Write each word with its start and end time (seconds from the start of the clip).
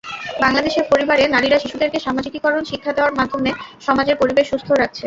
বাংলাদেশের 0.43 0.85
পরিবারে 0.91 1.23
নারীরা 1.27 1.57
শিশুদেরকে 1.59 1.99
সামাজিকীকরণ 2.05 2.63
শিক্ষা 2.71 2.91
দেওয়ার 2.93 3.17
মাধ্যমে 3.19 3.51
সমাজের 3.87 4.19
পরিবেশ 4.21 4.45
সুস্থ 4.51 4.69
রাখছে। 4.73 4.99